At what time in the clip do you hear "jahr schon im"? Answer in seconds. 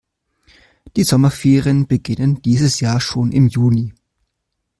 2.79-3.47